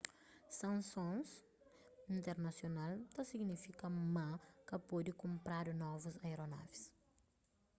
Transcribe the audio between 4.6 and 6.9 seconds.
ka pode kunpradu novus aeronavis